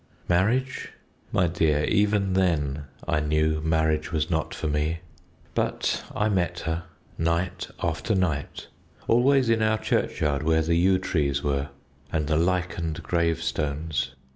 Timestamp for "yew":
10.73-10.97